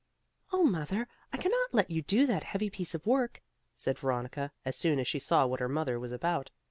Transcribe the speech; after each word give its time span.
"Oh 0.51 0.63
mother, 0.63 1.07
I 1.31 1.37
cannot 1.37 1.75
let 1.75 1.91
you 1.91 2.01
do 2.01 2.25
that 2.25 2.41
heavy 2.43 2.71
piece 2.71 2.95
of 2.95 3.05
work," 3.05 3.43
said 3.75 3.99
Veronica, 3.99 4.51
as 4.65 4.75
soon 4.75 4.97
as 4.97 5.07
she 5.07 5.19
saw 5.19 5.45
what 5.45 5.59
her 5.59 5.69
mother 5.69 5.99
was 5.99 6.11
about. 6.11 6.49